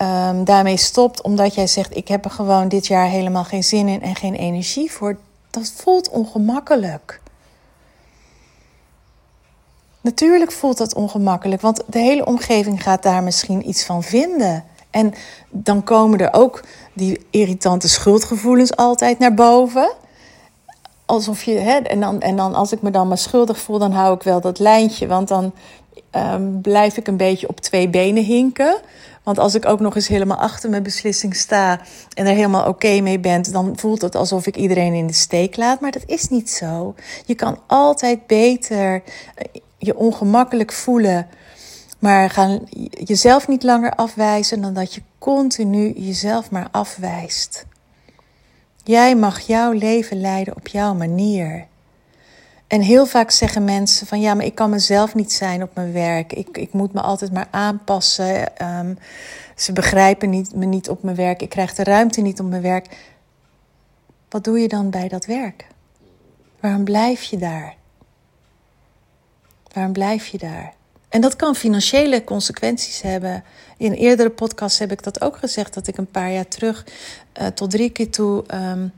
um, 0.03 0.45
daarmee 0.45 0.77
stopt 0.77 1.23
omdat 1.23 1.55
jij 1.55 1.67
zegt: 1.67 1.97
Ik 1.97 2.09
heb 2.09 2.25
er 2.25 2.31
gewoon 2.31 2.69
dit 2.69 2.87
jaar 2.87 3.09
helemaal 3.09 3.45
geen 3.45 3.65
zin 3.65 3.89
in 3.89 4.03
en 4.03 4.15
geen 4.15 4.35
energie 4.35 4.93
voor, 4.93 5.17
dat 5.51 5.73
voelt 5.77 6.09
ongemakkelijk. 6.09 7.21
Natuurlijk 10.01 10.53
voelt 10.53 10.79
dat 10.79 10.95
ongemakkelijk, 10.95 11.61
want 11.61 11.83
de 11.87 11.99
hele 11.99 12.25
omgeving 12.25 12.83
gaat 12.83 13.03
daar 13.03 13.23
misschien 13.23 13.69
iets 13.69 13.85
van 13.85 14.03
vinden. 14.03 14.65
En 14.91 15.15
dan 15.51 15.83
komen 15.85 16.19
er 16.19 16.33
ook 16.33 16.65
die 16.93 17.27
irritante 17.31 17.89
schuldgevoelens 17.89 18.77
altijd 18.77 19.19
naar 19.19 19.35
boven. 19.35 19.93
Alsof 21.07 21.43
je, 21.43 21.53
hè, 21.53 21.77
en, 21.77 22.01
dan, 22.01 22.21
en 22.21 22.37
dan 22.37 22.55
als 22.55 22.73
ik 22.73 22.83
me 22.83 22.91
dan 22.91 23.09
maar 23.09 23.19
schuldig 23.19 23.59
voel, 23.59 23.79
dan 23.79 23.93
hou 23.93 24.15
ik 24.15 24.23
wel 24.23 24.41
dat 24.41 24.59
lijntje. 24.59 25.07
Want 25.07 25.29
dan 25.29 25.53
um, 26.13 26.61
blijf 26.61 26.97
ik 26.97 27.07
een 27.07 27.17
beetje 27.17 27.49
op 27.49 27.61
twee 27.61 27.89
benen 27.89 28.25
hinken. 28.25 28.77
Want 29.29 29.41
als 29.41 29.55
ik 29.55 29.67
ook 29.67 29.81
nog 29.81 29.95
eens 29.95 30.09
helemaal 30.09 30.37
achter 30.37 30.71
mijn 30.71 30.83
beslissing 30.83 31.37
sta 31.37 31.81
en 32.15 32.27
er 32.27 32.35
helemaal 32.35 32.69
oké 32.69 33.01
mee 33.01 33.19
ben, 33.19 33.53
dan 33.53 33.79
voelt 33.79 34.03
het 34.03 34.15
alsof 34.15 34.47
ik 34.47 34.57
iedereen 34.57 34.95
in 34.95 35.07
de 35.07 35.13
steek 35.13 35.57
laat. 35.57 35.81
Maar 35.81 35.91
dat 35.91 36.03
is 36.07 36.29
niet 36.29 36.51
zo. 36.51 36.95
Je 37.27 37.35
kan 37.35 37.59
altijd 37.67 38.27
beter 38.27 39.03
eh, 39.35 39.61
je 39.79 39.97
ongemakkelijk 39.97 40.73
voelen, 40.73 41.27
maar 41.99 42.31
gaan 42.31 42.61
jezelf 42.91 43.49
niet 43.49 43.63
langer 43.63 43.91
afwijzen 43.91 44.61
dan 44.61 44.75
dat 44.75 44.95
je 44.95 45.03
continu 45.19 45.93
jezelf 45.97 46.51
maar 46.51 46.69
afwijst. 46.71 47.67
Jij 48.85 49.17
mag 49.17 49.41
jouw 49.41 49.73
leven 49.73 50.21
leiden 50.21 50.57
op 50.57 50.69
jouw 50.69 50.95
manier. 50.95 51.67
En 52.69 52.81
heel 52.81 53.07
vaak 53.07 53.31
zeggen 53.31 53.65
mensen 53.65 54.07
van 54.07 54.21
ja, 54.21 54.35
maar 54.35 54.45
ik 54.45 54.55
kan 54.55 54.71
mezelf 54.71 55.15
niet 55.15 55.33
zijn 55.33 55.63
op 55.63 55.75
mijn 55.75 55.93
werk. 55.93 56.33
Ik, 56.33 56.59
ik 56.59 56.73
moet 56.73 56.93
me 56.93 57.01
altijd 57.01 57.33
maar 57.33 57.49
aanpassen. 57.51 58.65
Um, 58.79 58.99
ze 59.57 59.73
begrijpen 59.73 60.31
niet, 60.31 60.55
me 60.55 60.65
niet 60.65 60.89
op 60.89 61.03
mijn 61.03 61.17
werk. 61.17 61.43
Ik 61.43 61.49
krijg 61.49 61.75
de 61.75 61.85
ruimte 61.85 62.21
niet 62.21 62.41
op 62.41 62.49
mijn 62.49 62.63
werk. 62.63 62.97
Wat 64.29 64.45
doe 64.45 64.59
je 64.59 64.69
dan 64.69 64.91
bij 64.91 65.09
dat 65.09 65.27
werk? 65.27 65.67
Waarom 66.61 66.85
blijf 66.85 67.23
je 67.23 67.37
daar? 67.37 67.75
Waarom 69.73 69.93
blijf 69.93 70.27
je 70.27 70.39
daar? 70.39 70.73
En 71.09 71.21
dat 71.21 71.37
kan 71.37 71.55
financiële 71.55 72.25
consequenties 72.25 73.01
hebben. 73.03 73.45
In 73.77 73.93
eerdere 73.93 74.31
podcasts 74.31 74.79
heb 74.79 74.93
ik 74.93 75.03
dat 75.03 75.21
ook 75.21 75.37
gezegd, 75.37 75.75
dat 75.75 75.87
ik 75.87 75.97
een 75.97 76.11
paar 76.11 76.33
jaar 76.33 76.49
terug 76.49 76.87
uh, 77.41 77.47
tot 77.47 77.71
drie 77.71 77.91
keer 77.91 78.11
toe 78.11 78.45
um, 78.55 78.93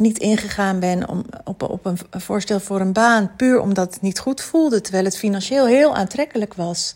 niet 0.00 0.18
ingegaan 0.18 0.80
ben 0.80 1.08
om, 1.08 1.24
op, 1.44 1.62
op 1.62 1.84
een 1.84 1.98
voorstel 2.10 2.60
voor 2.60 2.80
een 2.80 2.92
baan, 2.92 3.30
puur 3.36 3.60
omdat 3.60 3.94
het 3.94 4.02
niet 4.02 4.18
goed 4.18 4.40
voelde, 4.40 4.80
terwijl 4.80 5.04
het 5.04 5.18
financieel 5.18 5.66
heel 5.66 5.94
aantrekkelijk 5.94 6.54
was. 6.54 6.92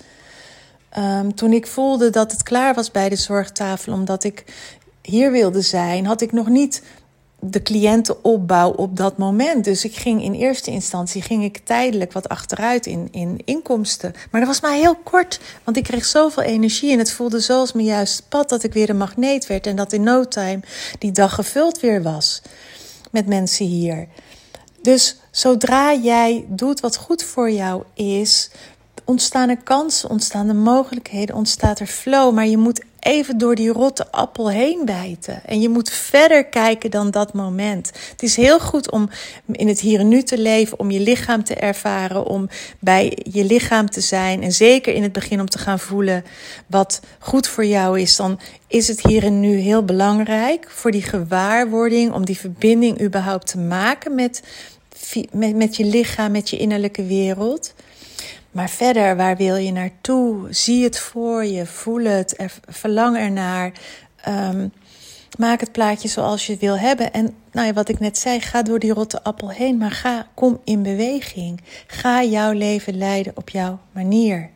Um, 0.98 1.34
toen 1.34 1.52
ik 1.52 1.66
voelde 1.66 2.10
dat 2.10 2.30
het 2.30 2.42
klaar 2.42 2.74
was 2.74 2.90
bij 2.90 3.08
de 3.08 3.16
zorgtafel, 3.16 3.92
omdat 3.92 4.24
ik 4.24 4.44
hier 5.02 5.30
wilde 5.30 5.60
zijn, 5.60 6.06
had 6.06 6.20
ik 6.20 6.32
nog 6.32 6.48
niet 6.48 6.82
de 7.50 7.62
cliëntenopbouw 7.62 8.70
op 8.70 8.96
dat 8.96 9.18
moment. 9.18 9.64
Dus 9.64 9.84
ik 9.84 9.96
ging 9.96 10.22
in 10.22 10.32
eerste 10.32 10.70
instantie 10.70 11.22
ging 11.22 11.44
ik 11.44 11.58
tijdelijk 11.58 12.12
wat 12.12 12.28
achteruit 12.28 12.86
in, 12.86 13.08
in 13.10 13.40
inkomsten. 13.44 14.12
Maar 14.30 14.40
dat 14.40 14.50
was 14.50 14.60
maar 14.60 14.72
heel 14.72 14.96
kort, 14.96 15.40
want 15.64 15.76
ik 15.76 15.82
kreeg 15.82 16.04
zoveel 16.04 16.42
energie 16.42 16.92
en 16.92 16.98
het 16.98 17.12
voelde 17.12 17.40
zoals 17.40 17.72
mijn 17.72 17.86
juiste 17.86 18.22
pad 18.28 18.48
dat 18.48 18.62
ik 18.62 18.72
weer 18.72 18.90
een 18.90 18.96
magneet 18.96 19.46
werd 19.46 19.66
en 19.66 19.76
dat 19.76 19.92
in 19.92 20.02
no 20.02 20.24
time 20.28 20.60
die 20.98 21.12
dag 21.12 21.34
gevuld 21.34 21.80
weer 21.80 22.02
was 22.02 22.42
met 23.14 23.26
mensen 23.26 23.66
hier. 23.66 24.06
Dus 24.82 25.16
zodra 25.30 25.94
jij 25.94 26.44
doet 26.48 26.80
wat 26.80 26.96
goed 26.96 27.22
voor 27.22 27.50
jou 27.50 27.82
is, 27.94 28.50
ontstaan 29.04 29.48
er 29.48 29.62
kansen, 29.62 30.10
ontstaan 30.10 30.48
er 30.48 30.56
mogelijkheden, 30.56 31.34
ontstaat 31.34 31.80
er 31.80 31.86
flow. 31.86 32.34
Maar 32.34 32.46
je 32.46 32.58
moet 32.58 32.84
even 33.04 33.38
door 33.38 33.54
die 33.54 33.68
rotte 33.68 34.10
appel 34.10 34.50
heen 34.50 34.84
bijten. 34.84 35.44
En 35.44 35.60
je 35.60 35.68
moet 35.68 35.90
verder 35.90 36.44
kijken 36.44 36.90
dan 36.90 37.10
dat 37.10 37.32
moment. 37.32 37.92
Het 38.10 38.22
is 38.22 38.36
heel 38.36 38.60
goed 38.60 38.90
om 38.90 39.08
in 39.52 39.68
het 39.68 39.80
hier 39.80 40.00
en 40.00 40.08
nu 40.08 40.22
te 40.22 40.38
leven, 40.38 40.78
om 40.78 40.90
je 40.90 41.00
lichaam 41.00 41.44
te 41.44 41.54
ervaren, 41.54 42.26
om 42.26 42.48
bij 42.78 43.18
je 43.30 43.44
lichaam 43.44 43.90
te 43.90 44.00
zijn. 44.00 44.42
En 44.42 44.52
zeker 44.52 44.94
in 44.94 45.02
het 45.02 45.12
begin 45.12 45.40
om 45.40 45.48
te 45.48 45.58
gaan 45.58 45.78
voelen 45.78 46.24
wat 46.66 47.00
goed 47.18 47.48
voor 47.48 47.66
jou 47.66 48.00
is. 48.00 48.16
Dan 48.16 48.40
is 48.66 48.88
het 48.88 49.02
hier 49.02 49.24
en 49.24 49.40
nu 49.40 49.56
heel 49.56 49.84
belangrijk 49.84 50.66
voor 50.70 50.90
die 50.90 51.02
gewaarwording, 51.02 52.12
om 52.12 52.24
die 52.24 52.38
verbinding 52.38 53.00
überhaupt 53.00 53.46
te 53.46 53.58
maken 53.58 54.14
met, 54.14 54.42
met, 55.32 55.56
met 55.56 55.76
je 55.76 55.84
lichaam, 55.84 56.32
met 56.32 56.50
je 56.50 56.56
innerlijke 56.56 57.04
wereld. 57.04 57.74
Maar 58.54 58.70
verder, 58.70 59.16
waar 59.16 59.36
wil 59.36 59.56
je 59.56 59.72
naartoe? 59.72 60.46
Zie 60.50 60.84
het 60.84 60.98
voor 60.98 61.44
je, 61.44 61.66
voel 61.66 62.04
het, 62.04 62.40
er, 62.40 62.52
verlang 62.68 63.16
ernaar. 63.16 63.72
Um, 64.28 64.72
maak 65.38 65.60
het 65.60 65.72
plaatje 65.72 66.08
zoals 66.08 66.46
je 66.46 66.52
het 66.52 66.60
wil 66.60 66.78
hebben. 66.78 67.12
En 67.12 67.34
nou 67.52 67.66
ja, 67.66 67.72
wat 67.72 67.88
ik 67.88 68.00
net 68.00 68.18
zei, 68.18 68.40
ga 68.40 68.62
door 68.62 68.78
die 68.78 68.92
rotte 68.92 69.22
appel 69.22 69.50
heen, 69.50 69.76
maar 69.76 69.90
ga, 69.90 70.26
kom 70.34 70.60
in 70.64 70.82
beweging. 70.82 71.60
Ga 71.86 72.22
jouw 72.22 72.52
leven 72.52 72.96
leiden 72.96 73.32
op 73.36 73.48
jouw 73.48 73.78
manier. 73.92 74.50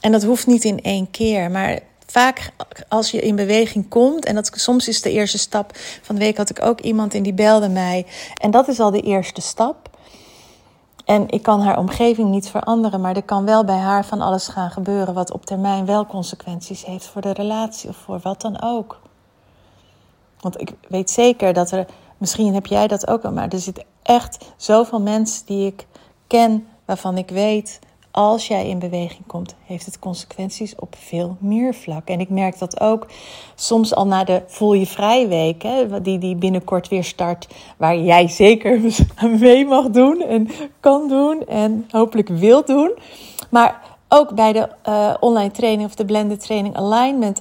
En 0.00 0.12
dat 0.12 0.22
hoeft 0.22 0.46
niet 0.46 0.64
in 0.64 0.82
één 0.82 1.10
keer, 1.10 1.50
maar 1.50 1.78
vaak 2.06 2.50
als 2.88 3.10
je 3.10 3.20
in 3.20 3.36
beweging 3.36 3.88
komt, 3.88 4.24
en 4.24 4.34
dat 4.34 4.50
soms 4.54 4.88
is 4.88 5.02
de 5.02 5.12
eerste 5.12 5.38
stap. 5.38 5.70
Van 6.02 6.14
de 6.14 6.20
week 6.20 6.36
had 6.36 6.50
ik 6.50 6.62
ook 6.62 6.80
iemand 6.80 7.14
en 7.14 7.22
die 7.22 7.34
belde 7.34 7.68
mij. 7.68 8.06
En 8.40 8.50
dat 8.50 8.68
is 8.68 8.80
al 8.80 8.90
de 8.90 9.02
eerste 9.02 9.40
stap. 9.40 9.97
En 11.08 11.28
ik 11.28 11.42
kan 11.42 11.60
haar 11.60 11.78
omgeving 11.78 12.30
niet 12.30 12.48
veranderen, 12.48 13.00
maar 13.00 13.16
er 13.16 13.22
kan 13.22 13.44
wel 13.44 13.64
bij 13.64 13.76
haar 13.76 14.04
van 14.04 14.20
alles 14.20 14.48
gaan 14.48 14.70
gebeuren 14.70 15.14
wat 15.14 15.32
op 15.32 15.46
termijn 15.46 15.86
wel 15.86 16.06
consequenties 16.06 16.84
heeft 16.84 17.06
voor 17.06 17.20
de 17.20 17.32
relatie 17.32 17.88
of 17.88 17.96
voor 17.96 18.18
wat 18.22 18.40
dan 18.40 18.62
ook. 18.62 19.00
Want 20.40 20.60
ik 20.60 20.72
weet 20.88 21.10
zeker 21.10 21.52
dat 21.52 21.70
er, 21.70 21.86
misschien 22.18 22.54
heb 22.54 22.66
jij 22.66 22.86
dat 22.86 23.08
ook 23.08 23.22
wel, 23.22 23.32
maar 23.32 23.48
er 23.48 23.58
zitten 23.58 23.84
echt 24.02 24.52
zoveel 24.56 25.00
mensen 25.00 25.46
die 25.46 25.66
ik 25.66 25.86
ken 26.26 26.66
waarvan 26.84 27.18
ik 27.18 27.28
weet 27.28 27.78
als 28.10 28.48
jij 28.48 28.68
in 28.68 28.78
beweging 28.78 29.26
komt, 29.26 29.54
heeft 29.64 29.86
het 29.86 29.98
consequenties 29.98 30.74
op 30.74 30.94
veel 30.98 31.36
meer 31.40 31.74
vlakken. 31.74 32.14
En 32.14 32.20
ik 32.20 32.28
merk 32.28 32.58
dat 32.58 32.80
ook 32.80 33.06
soms 33.54 33.94
al 33.94 34.06
na 34.06 34.24
de 34.24 34.42
Voel 34.46 34.72
je 34.72 34.86
Vrij 34.86 35.28
Week, 35.28 35.62
hè, 35.62 36.00
die, 36.00 36.18
die 36.18 36.36
binnenkort 36.36 36.88
weer 36.88 37.04
start, 37.04 37.46
waar 37.76 37.98
jij 37.98 38.28
zeker 38.28 38.80
mee 39.40 39.66
mag 39.66 39.90
doen 39.90 40.20
en 40.20 40.48
kan 40.80 41.08
doen 41.08 41.46
en 41.46 41.86
hopelijk 41.90 42.28
wil 42.28 42.64
doen. 42.64 42.92
Maar 43.50 43.96
ook 44.08 44.34
bij 44.34 44.52
de 44.52 44.68
uh, 44.88 45.14
online 45.20 45.50
training 45.50 45.88
of 45.88 45.94
de 45.94 46.04
blended 46.04 46.40
training 46.40 46.76
alignment, 46.76 47.40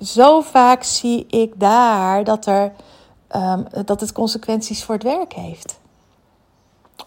zo 0.00 0.40
vaak 0.40 0.82
zie 0.82 1.26
ik 1.26 1.52
daar 1.56 2.24
dat, 2.24 2.46
er, 2.46 2.72
um, 3.36 3.66
dat 3.84 4.00
het 4.00 4.12
consequenties 4.12 4.84
voor 4.84 4.94
het 4.94 5.04
werk 5.04 5.32
heeft. 5.32 5.78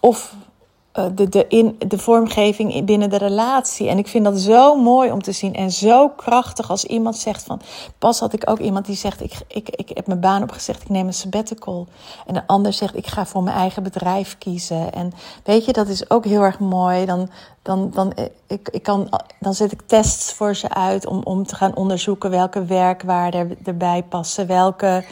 Of 0.00 0.32
eh, 0.32 0.47
de, 0.92 1.28
de, 1.28 1.46
in, 1.48 1.76
de 1.88 1.98
vormgeving 1.98 2.84
binnen 2.84 3.10
de 3.10 3.16
relatie. 3.16 3.88
En 3.88 3.98
ik 3.98 4.08
vind 4.08 4.24
dat 4.24 4.38
zo 4.40 4.76
mooi 4.76 5.12
om 5.12 5.22
te 5.22 5.32
zien 5.32 5.54
en 5.54 5.70
zo 5.70 6.08
krachtig 6.08 6.70
als 6.70 6.84
iemand 6.84 7.16
zegt 7.16 7.42
van... 7.42 7.60
Pas 7.98 8.20
had 8.20 8.32
ik 8.32 8.50
ook 8.50 8.58
iemand 8.58 8.86
die 8.86 8.96
zegt, 8.96 9.22
ik, 9.22 9.32
ik, 9.48 9.68
ik 9.68 9.90
heb 9.94 10.06
mijn 10.06 10.20
baan 10.20 10.42
opgezegd, 10.42 10.82
ik 10.82 10.88
neem 10.88 11.06
een 11.06 11.14
sabbatical. 11.14 11.86
En 12.26 12.36
een 12.36 12.46
ander 12.46 12.72
zegt, 12.72 12.96
ik 12.96 13.06
ga 13.06 13.26
voor 13.26 13.42
mijn 13.42 13.56
eigen 13.56 13.82
bedrijf 13.82 14.38
kiezen. 14.38 14.92
En 14.92 15.12
weet 15.44 15.64
je, 15.64 15.72
dat 15.72 15.88
is 15.88 16.10
ook 16.10 16.24
heel 16.24 16.42
erg 16.42 16.58
mooi. 16.58 17.06
Dan, 17.06 17.30
dan, 17.62 17.90
dan, 17.90 18.12
eh, 18.12 18.24
ik, 18.46 18.68
ik 18.68 18.82
kan, 18.82 19.08
dan 19.40 19.54
zet 19.54 19.72
ik 19.72 19.82
tests 19.86 20.32
voor 20.32 20.54
ze 20.54 20.74
uit 20.74 21.06
om, 21.06 21.20
om 21.24 21.46
te 21.46 21.54
gaan 21.54 21.76
onderzoeken 21.76 22.30
welke 22.30 22.64
werkwaarden 22.64 23.58
erbij 23.64 24.02
passen. 24.08 24.46
Welke... 24.46 25.04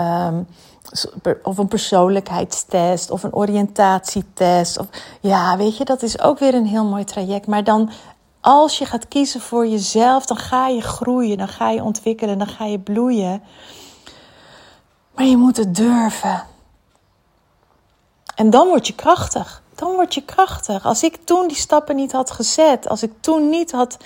Um, 0.00 0.46
of 1.42 1.58
een 1.58 1.68
persoonlijkheidstest 1.68 3.10
of 3.10 3.22
een 3.22 3.34
oriëntatietest. 3.34 4.78
Of, 4.78 4.86
ja, 5.20 5.56
weet 5.56 5.76
je, 5.76 5.84
dat 5.84 6.02
is 6.02 6.20
ook 6.20 6.38
weer 6.38 6.54
een 6.54 6.66
heel 6.66 6.84
mooi 6.84 7.04
traject. 7.04 7.46
Maar 7.46 7.64
dan, 7.64 7.90
als 8.40 8.78
je 8.78 8.86
gaat 8.86 9.08
kiezen 9.08 9.40
voor 9.40 9.66
jezelf, 9.66 10.26
dan 10.26 10.36
ga 10.36 10.68
je 10.68 10.80
groeien, 10.80 11.38
dan 11.38 11.48
ga 11.48 11.70
je 11.70 11.82
ontwikkelen, 11.82 12.38
dan 12.38 12.48
ga 12.48 12.64
je 12.64 12.78
bloeien. 12.78 13.42
Maar 15.14 15.26
je 15.26 15.36
moet 15.36 15.56
het 15.56 15.74
durven. 15.74 16.44
En 18.34 18.50
dan 18.50 18.68
word 18.68 18.86
je 18.86 18.94
krachtig. 18.94 19.62
Dan 19.74 19.92
word 19.92 20.14
je 20.14 20.24
krachtig. 20.24 20.86
Als 20.86 21.02
ik 21.02 21.16
toen 21.24 21.48
die 21.48 21.56
stappen 21.56 21.96
niet 21.96 22.12
had 22.12 22.30
gezet, 22.30 22.88
als 22.88 23.02
ik 23.02 23.12
toen 23.20 23.48
niet 23.48 23.72
had 23.72 23.96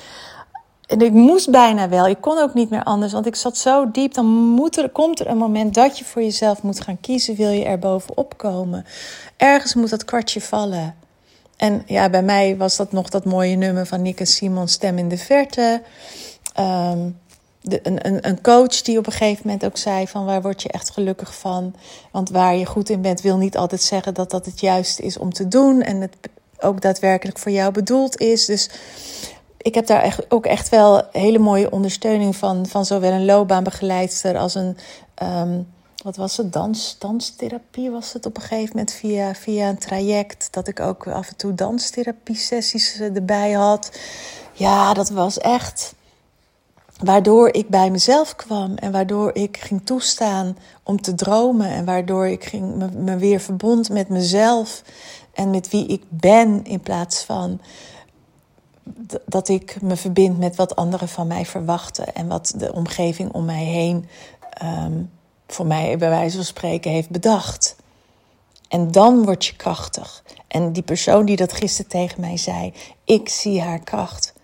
en 0.89 1.01
ik 1.01 1.13
moest 1.13 1.51
bijna 1.51 1.89
wel. 1.89 2.09
Ik 2.09 2.21
kon 2.21 2.39
ook 2.39 2.55
niet 2.55 2.71
meer 2.71 2.83
anders, 2.83 3.13
want 3.13 3.27
ik 3.27 3.37
zat 3.37 3.57
zo 3.57 3.91
diep. 3.91 4.15
Dan 4.15 4.27
moet 4.27 4.89
komt 4.93 5.21
er 5.21 5.27
een 5.27 5.37
moment 5.37 5.75
dat 5.75 5.99
je 5.99 6.05
voor 6.05 6.23
jezelf 6.23 6.63
moet 6.63 6.81
gaan 6.81 7.01
kiezen. 7.01 7.37
Wil 7.37 7.51
je 7.51 7.65
er 7.65 7.79
bovenop 7.79 8.37
komen? 8.37 8.87
Ergens 9.37 9.75
moet 9.75 9.91
dat 9.91 10.05
kwartje 10.05 10.41
vallen. 10.41 10.95
En 11.57 11.83
ja, 11.87 12.11
bij 12.11 12.23
mij 12.23 12.57
was 12.57 12.77
dat 12.77 12.93
nog 12.93 13.09
dat 13.09 13.25
mooie 13.25 13.57
nummer 13.57 13.87
van 13.87 14.03
Nick 14.03 14.21
en 14.21 14.27
Simon, 14.27 14.69
Stem 14.69 14.99
in 14.99 15.09
de 15.09 15.19
Verte. 15.19 15.83
Um, 16.61 17.19
de, 17.61 17.81
een, 17.83 18.07
een, 18.07 18.29
een 18.29 18.41
coach 18.41 18.83
die 18.83 18.99
op 18.99 19.07
een 19.07 19.13
gegeven 19.13 19.43
moment 19.45 19.65
ook 19.65 19.77
zei 19.77 20.07
van 20.07 20.25
waar 20.25 20.43
word 20.43 20.63
je 20.63 20.69
echt 20.69 20.91
gelukkig 20.91 21.35
van? 21.35 21.75
Want 22.13 22.31
waar 22.31 22.57
je 22.57 22.67
goed 22.67 22.89
in 22.89 23.01
bent 23.01 23.21
wil 23.21 23.37
niet 23.37 23.57
altijd 23.57 23.83
zeggen 23.83 24.15
dat 24.15 24.31
dat 24.31 24.47
het 24.47 24.61
juiste 24.61 25.03
is 25.03 25.19
om 25.19 25.33
te 25.33 25.49
doen. 25.49 25.83
En 25.83 26.01
het 26.01 26.17
ook 26.61 26.81
daadwerkelijk 26.81 27.39
voor 27.39 27.53
jou 27.53 27.73
bedoeld 27.73 28.21
is. 28.21 28.45
Dus 28.45 28.71
ik 29.59 29.75
heb 29.75 29.87
daar 29.87 30.03
echt, 30.03 30.31
ook 30.31 30.47
echt 30.47 30.69
wel 30.69 31.03
hele 31.13 31.39
mooie 31.39 31.71
ondersteuning 31.71 32.37
van, 32.37 32.67
van 32.67 32.85
zowel 32.85 33.13
een 33.13 33.25
loopbaanbegeleidster 33.25 34.39
als 34.39 34.55
een, 34.55 34.77
um, 35.23 35.67
wat 36.03 36.17
was 36.17 36.37
het, 36.37 36.53
dans, 36.53 36.97
danstherapie 36.99 37.91
was 37.91 38.13
het 38.13 38.27
op 38.27 38.37
een 38.37 38.43
gegeven 38.43 38.71
moment 38.77 38.93
via, 38.93 39.35
via 39.35 39.69
een 39.69 39.79
traject. 39.79 40.49
Dat 40.51 40.69
ik 40.69 40.81
ook 40.81 41.07
af 41.07 41.29
en 41.29 41.37
toe 41.37 41.55
danstherapie 41.55 42.37
sessies 42.37 43.01
eh, 43.01 43.15
erbij 43.15 43.53
had. 43.53 43.99
Ja, 44.53 44.95
dat 44.95 45.09
was 45.09 45.39
echt 45.39 45.95
waardoor 47.03 47.55
ik 47.55 47.69
bij 47.69 47.91
mezelf 47.91 48.37
kwam 48.37 48.75
en 48.75 48.93
waardoor 48.93 49.35
ik 49.35 49.57
ging 49.57 49.81
toestaan 49.85 50.57
om 50.83 51.01
te 51.01 51.15
dromen 51.15 51.71
en 51.71 51.85
waardoor 51.85 52.27
ik 52.29 52.45
ging, 52.45 52.93
me 52.95 53.17
weer 53.17 53.41
verbond 53.41 53.91
met 53.91 54.09
mezelf 54.09 54.83
en 55.33 55.51
met 55.51 55.71
wie 55.71 55.87
ik 55.87 56.03
ben 56.09 56.65
in 56.65 56.81
plaats 56.81 57.25
van 57.25 57.61
dat 59.27 59.49
ik 59.49 59.83
me 59.83 59.97
verbind 59.97 60.39
met 60.39 60.57
wat 60.57 60.77
anderen 60.77 61.09
van 61.09 61.27
mij 61.27 61.47
verwachten 61.47 62.15
en 62.15 62.29
wat 62.29 62.55
de 62.57 62.73
omgeving 62.73 63.33
om 63.33 63.45
mij 63.45 63.65
heen 63.65 64.09
ehm, 64.51 65.03
voor 65.47 65.67
mij 65.67 65.99
bij 65.99 66.09
wijze 66.09 66.37
van 66.37 66.45
spreken 66.45 66.91
heeft 66.91 67.11
bedacht. 67.11 67.77
En 68.69 68.91
dan 68.91 69.25
word 69.25 69.47
je 69.47 69.57
krachtig. 69.57 70.23
En 70.49 70.73
die 70.73 70.83
persoon 70.83 71.25
die 71.25 71.37
dat 71.37 71.53
gisteren 71.53 71.91
tegen 71.91 72.21
mij 72.21 72.37
zei, 72.37 72.73
ik 73.05 73.29
zie 73.29 73.61
haar 73.61 73.81
kracht. 73.81 74.35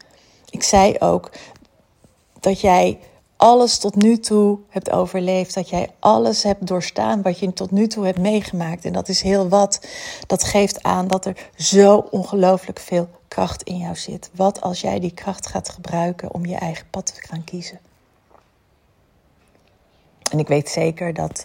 Ik 0.50 0.62
zei 0.62 0.96
ook 0.98 1.30
dat 2.40 2.60
jij 2.60 2.98
alles 3.44 3.78
tot 3.78 3.94
nu 3.94 4.18
toe 4.18 4.58
hebt 4.68 4.90
overleefd. 4.90 5.54
Dat 5.54 5.68
jij 5.68 5.90
alles 5.98 6.42
hebt 6.42 6.66
doorstaan 6.66 7.22
wat 7.22 7.38
je 7.38 7.52
tot 7.52 7.70
nu 7.70 7.86
toe 7.86 8.04
hebt 8.04 8.18
meegemaakt. 8.18 8.84
En 8.84 8.92
dat 8.92 9.08
is 9.08 9.22
heel 9.22 9.48
wat. 9.48 9.86
Dat 10.26 10.44
geeft 10.44 10.82
aan 10.82 11.08
dat 11.08 11.26
er 11.26 11.50
zo 11.56 11.96
ongelooflijk 12.10 12.78
veel 12.78 13.08
kracht 13.28 13.62
in 13.62 13.76
jou 13.76 13.96
zit. 13.96 14.30
Wat 14.34 14.60
als 14.60 14.80
jij 14.80 15.00
die 15.00 15.14
kracht 15.14 15.46
gaat 15.46 15.68
gebruiken 15.68 16.34
om 16.34 16.46
je 16.46 16.54
eigen 16.56 16.86
pad 16.90 17.06
te 17.06 17.26
gaan 17.26 17.44
kiezen? 17.44 17.78
En 20.30 20.38
ik 20.38 20.48
weet 20.48 20.68
zeker 20.68 21.14
dat 21.14 21.44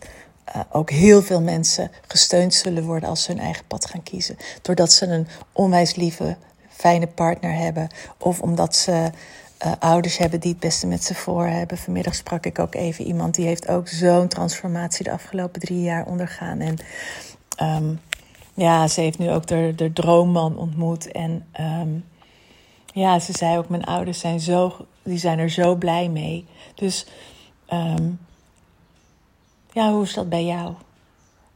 uh, 0.56 0.62
ook 0.72 0.90
heel 0.90 1.22
veel 1.22 1.42
mensen 1.42 1.92
gesteund 2.08 2.54
zullen 2.54 2.84
worden 2.84 3.10
als 3.10 3.24
ze 3.24 3.32
hun 3.32 3.42
eigen 3.42 3.66
pad 3.68 3.86
gaan 3.86 4.04
kiezen. 4.04 4.38
Doordat 4.62 4.92
ze 4.92 5.06
een 5.06 5.28
onwijs 5.52 5.96
lieve, 5.96 6.38
fijne 6.70 7.08
partner 7.08 7.54
hebben. 7.54 7.90
Of 8.18 8.42
omdat 8.42 8.76
ze 8.76 9.12
uh, 9.66 9.72
ouders 9.80 10.18
hebben 10.18 10.40
die 10.40 10.52
het 10.52 10.60
beste 10.60 10.88
met 10.88 11.04
ze 11.04 11.16
voor 11.16 11.46
hebben. 11.46 11.78
Vanmiddag 11.78 12.16
sprak 12.16 12.46
ik 12.46 12.60
ook 12.60 12.76
even 12.76 13.06
iemand 13.06 13.36
die 13.36 13.46
heeft 13.46 13.68
ook 13.68 13.88
zo'n 13.88 14.28
transformatie 14.28 15.04
de 15.04 15.12
afgelopen 15.12 15.62
drie 15.62 15.82
jaar 15.82 16.06
ondergaan. 16.06 16.60
En 16.60 16.78
um, 17.62 18.00
ja, 18.54 18.88
ze 18.88 19.02
heeft 19.02 19.18
nu 19.18 19.32
ook 19.32 19.48
de, 19.48 19.74
de 19.76 19.94
droomman 19.94 20.58
ontmoet. 20.58 21.12
En 21.12 21.46
um, 21.60 22.06
ja, 22.94 23.20
ze 23.20 23.32
zei 23.38 23.58
ook, 23.58 23.70
mijn 23.70 23.84
ouders 23.84 24.20
zijn, 24.20 24.40
zo, 24.40 24.86
die 25.04 25.18
zijn 25.18 25.40
er 25.40 25.50
zo 25.50 25.76
blij 25.76 26.10
mee. 26.10 26.46
Dus 26.76 27.06
um, 27.74 28.20
ja, 29.72 29.92
hoe 29.92 30.04
is 30.04 30.14
dat 30.14 30.30
bij 30.30 30.46
jou? 30.46 30.74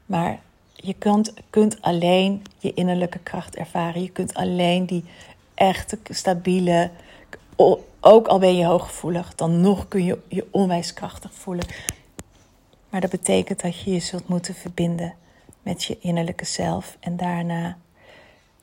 Maar 0.06 0.40
je 0.74 0.94
kunt, 0.94 1.34
kunt 1.50 1.82
alleen 1.82 2.44
je 2.58 2.74
innerlijke 2.74 3.20
kracht 3.20 3.56
ervaren. 3.56 4.02
Je 4.02 4.10
kunt 4.12 4.34
alleen 4.34 4.86
die 4.86 5.06
echte, 5.54 6.00
stabiele, 6.10 6.90
ook 8.04 8.28
al 8.28 8.40
ben 8.40 8.56
je 8.56 8.66
hooggevoelig, 8.66 9.36
dan 9.36 9.62
nog 9.62 9.88
kun 9.88 10.04
je 10.04 10.20
je 10.28 10.48
onwijs 10.52 10.94
krachtig 10.94 11.34
voelen. 11.34 11.66
Maar 12.90 13.02
dat 13.02 13.10
betekent 13.10 13.62
dat 13.62 13.80
je 13.80 13.92
je 13.92 14.00
zult 14.00 14.28
moeten 14.28 14.56
verbinden 14.56 15.14
met 15.62 15.84
je 15.84 16.00
innerlijke 16.00 16.46
zelf 16.46 16.98
en 17.00 17.18
daarna 17.18 17.78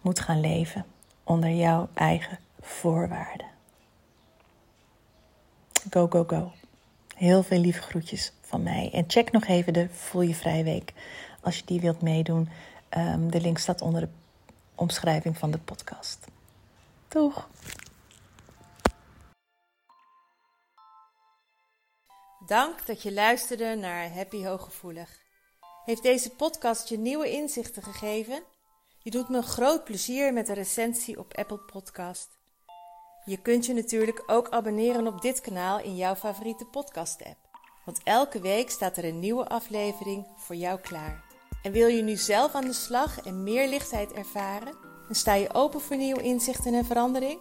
moet 0.00 0.20
gaan 0.20 0.40
leven 0.40 0.84
onder 1.24 1.50
jouw 1.50 1.88
eigen 1.94 2.38
voorwaarden. 2.60 3.46
Go, 5.90 6.06
go, 6.10 6.24
go. 6.26 6.52
Heel 7.16 7.42
veel 7.42 7.58
lieve 7.58 7.82
groetjes 7.82 8.32
van 8.40 8.62
mij. 8.62 8.90
En 8.92 9.04
check 9.06 9.32
nog 9.32 9.46
even 9.46 9.72
de 9.72 9.88
Voel 9.90 10.22
je 10.22 10.34
Vrij 10.34 10.64
Week 10.64 10.92
als 11.40 11.56
je 11.56 11.62
die 11.64 11.80
wilt 11.80 12.02
meedoen. 12.02 12.48
Ehm, 12.88 13.28
de 13.28 13.40
link 13.40 13.58
staat 13.58 13.80
onder 13.80 14.00
de 14.00 14.08
omschrijving 14.74 15.38
van 15.38 15.50
de 15.50 15.58
podcast. 15.58 16.26
Doeg! 17.08 17.48
Dank 22.50 22.86
dat 22.86 23.02
je 23.02 23.12
luisterde 23.12 23.74
naar 23.74 24.14
Happy 24.14 24.44
Hooggevoelig. 24.44 25.18
Heeft 25.84 26.02
deze 26.02 26.30
podcast 26.30 26.88
je 26.88 26.98
nieuwe 26.98 27.30
inzichten 27.30 27.82
gegeven? 27.82 28.42
Je 28.98 29.10
doet 29.10 29.28
me 29.28 29.36
een 29.36 29.42
groot 29.42 29.84
plezier 29.84 30.32
met 30.32 30.48
een 30.48 30.54
recensie 30.54 31.18
op 31.18 31.34
Apple 31.34 31.58
Podcast. 31.58 32.28
Je 33.24 33.36
kunt 33.36 33.66
je 33.66 33.74
natuurlijk 33.74 34.22
ook 34.26 34.48
abonneren 34.48 35.06
op 35.06 35.20
dit 35.20 35.40
kanaal 35.40 35.80
in 35.80 35.96
jouw 35.96 36.14
favoriete 36.14 36.64
podcast-app. 36.64 37.38
Want 37.84 38.00
elke 38.04 38.40
week 38.40 38.70
staat 38.70 38.96
er 38.96 39.04
een 39.04 39.20
nieuwe 39.20 39.48
aflevering 39.48 40.26
voor 40.36 40.56
jou 40.56 40.80
klaar. 40.80 41.24
En 41.62 41.72
wil 41.72 41.86
je 41.86 42.02
nu 42.02 42.16
zelf 42.16 42.54
aan 42.54 42.66
de 42.66 42.72
slag 42.72 43.20
en 43.20 43.42
meer 43.42 43.68
lichtheid 43.68 44.12
ervaren? 44.12 44.74
En 45.08 45.14
sta 45.14 45.34
je 45.34 45.54
open 45.54 45.80
voor 45.80 45.96
nieuwe 45.96 46.22
inzichten 46.22 46.74
en 46.74 46.84
verandering? 46.84 47.40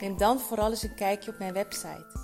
Neem 0.00 0.16
dan 0.16 0.40
vooral 0.40 0.70
eens 0.70 0.82
een 0.82 0.94
kijkje 0.94 1.30
op 1.30 1.38
mijn 1.38 1.52
website 1.52 2.23